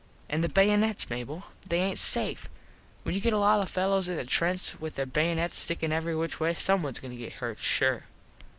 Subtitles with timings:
[0.29, 1.43] An these baynuts, Mable.
[1.69, 2.49] They aint safe.
[3.03, 6.15] When you get a lot of fellos in a trench with there baynuts stickin every
[6.15, 8.05] which way some ones goin to get hurt sure.